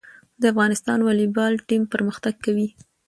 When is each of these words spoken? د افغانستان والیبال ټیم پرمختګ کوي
د 0.41 0.43
افغانستان 0.53 0.99
والیبال 1.03 1.53
ټیم 1.67 1.81
پرمختګ 1.93 2.33
کوي 2.45 2.67